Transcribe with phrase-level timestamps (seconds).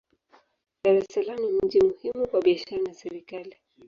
[0.83, 3.55] Dar es Salaam ni mji muhimu kwa biashara na serikali.